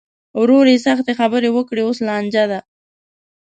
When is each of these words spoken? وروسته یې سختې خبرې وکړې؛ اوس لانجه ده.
وروسته 0.41 0.67
یې 0.73 0.83
سختې 0.87 1.13
خبرې 1.19 1.49
وکړې؛ 1.53 1.81
اوس 1.85 1.99
لانجه 2.07 2.43
ده. 2.51 2.59